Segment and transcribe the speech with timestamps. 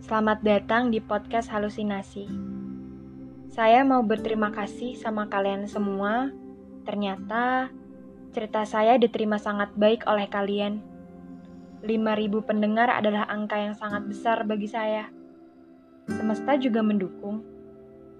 [0.00, 2.24] Selamat datang di podcast Halusinasi.
[3.52, 6.32] Saya mau berterima kasih sama kalian semua.
[6.88, 7.68] Ternyata
[8.32, 10.80] cerita saya diterima sangat baik oleh kalian.
[11.84, 15.12] 5000 pendengar adalah angka yang sangat besar bagi saya.
[16.08, 17.44] Semesta juga mendukung.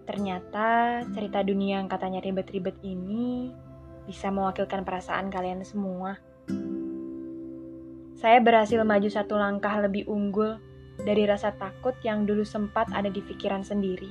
[0.04, 3.56] Ternyata cerita dunia yang katanya ribet-ribet ini
[4.04, 6.20] bisa mewakilkan perasaan kalian semua.
[8.24, 10.56] Saya berhasil maju satu langkah lebih unggul
[11.04, 14.08] dari rasa takut yang dulu sempat ada di pikiran sendiri.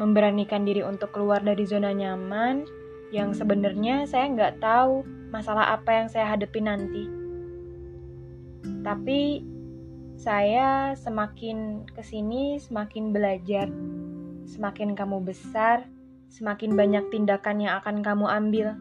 [0.00, 2.64] Memberanikan diri untuk keluar dari zona nyaman
[3.12, 7.04] yang sebenarnya saya nggak tahu masalah apa yang saya hadapi nanti.
[8.80, 9.44] Tapi
[10.16, 13.68] saya semakin ke sini semakin belajar,
[14.48, 15.84] semakin kamu besar,
[16.32, 18.72] semakin banyak tindakan yang akan kamu ambil,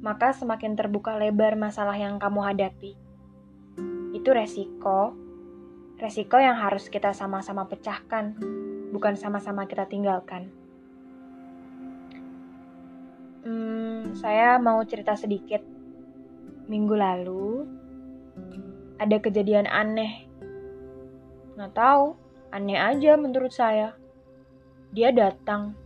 [0.00, 2.96] maka semakin terbuka lebar masalah yang kamu hadapi.
[4.26, 5.14] Itu resiko,
[6.02, 8.34] resiko yang harus kita sama-sama pecahkan,
[8.90, 10.50] bukan sama-sama kita tinggalkan.
[13.46, 15.62] Hmm, saya mau cerita sedikit.
[16.66, 17.70] Minggu lalu,
[18.98, 20.26] ada kejadian aneh.
[21.54, 22.18] Nggak tahu,
[22.50, 23.94] aneh aja menurut saya.
[24.90, 25.78] Dia datang.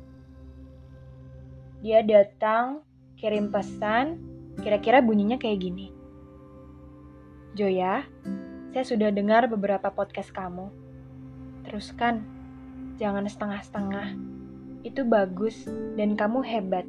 [1.84, 2.80] Dia datang,
[3.20, 4.16] kirim pesan,
[4.64, 5.99] kira-kira bunyinya kayak gini.
[7.50, 8.06] Joya,
[8.70, 10.70] saya sudah dengar beberapa podcast kamu.
[11.66, 12.22] Teruskan,
[12.94, 14.14] jangan setengah-setengah.
[14.86, 15.66] Itu bagus
[15.98, 16.86] dan kamu hebat.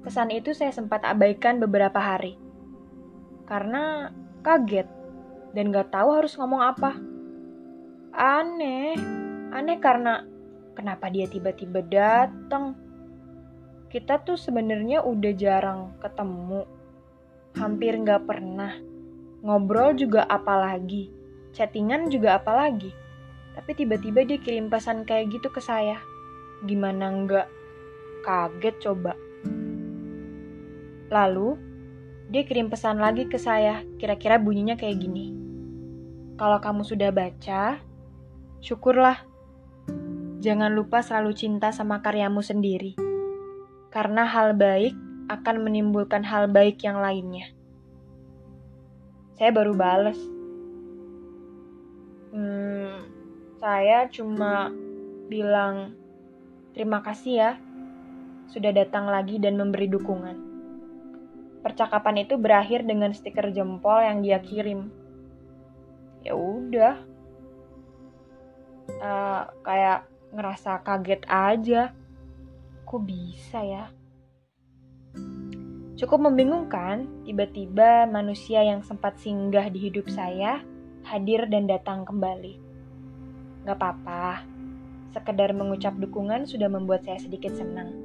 [0.00, 2.40] Pesan itu saya sempat abaikan beberapa hari.
[3.44, 4.08] Karena
[4.40, 4.88] kaget
[5.52, 6.96] dan gak tahu harus ngomong apa.
[8.16, 8.96] Aneh,
[9.52, 10.24] aneh karena
[10.72, 12.72] kenapa dia tiba-tiba datang.
[13.92, 16.77] Kita tuh sebenarnya udah jarang ketemu,
[17.56, 18.76] hampir gak pernah.
[19.38, 21.08] Ngobrol juga apalagi,
[21.54, 22.90] chattingan juga apalagi.
[23.54, 25.98] Tapi tiba-tiba dia kirim pesan kayak gitu ke saya.
[26.66, 27.48] Gimana nggak
[28.26, 29.14] kaget coba?
[31.08, 31.56] Lalu,
[32.28, 35.32] dia kirim pesan lagi ke saya, kira-kira bunyinya kayak gini.
[36.36, 37.80] Kalau kamu sudah baca,
[38.62, 39.24] syukurlah.
[40.38, 42.94] Jangan lupa selalu cinta sama karyamu sendiri.
[43.90, 44.94] Karena hal baik
[45.28, 47.52] akan menimbulkan hal baik yang lainnya.
[49.36, 50.18] Saya baru bales.
[52.32, 53.06] Hmm,
[53.60, 54.72] saya cuma
[55.28, 55.92] bilang
[56.72, 57.52] terima kasih ya
[58.48, 60.36] sudah datang lagi dan memberi dukungan.
[61.60, 64.88] Percakapan itu berakhir dengan stiker jempol yang dia kirim.
[66.24, 66.96] Ya udah,
[68.98, 71.92] uh, kayak ngerasa kaget aja.
[72.88, 73.84] Kok bisa ya?
[75.98, 80.62] Cukup membingungkan, tiba-tiba manusia yang sempat singgah di hidup saya
[81.02, 82.54] hadir dan datang kembali.
[83.66, 84.46] Gak apa-apa,
[85.10, 87.98] sekedar mengucap dukungan sudah membuat saya sedikit senang.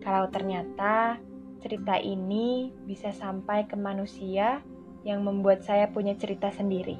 [0.00, 1.20] Kalau ternyata
[1.60, 4.64] cerita ini bisa sampai ke manusia
[5.04, 6.96] yang membuat saya punya cerita sendiri.